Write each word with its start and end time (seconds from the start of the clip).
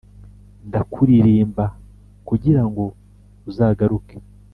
ndakuririmba 0.67 1.65
kugirango 2.27 2.83
uzagaruke 3.49 4.15